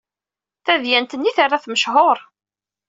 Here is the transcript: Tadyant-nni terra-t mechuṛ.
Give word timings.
Tadyant-nni 0.65 1.31
terra-t 1.37 1.65
mechuṛ. 1.71 2.17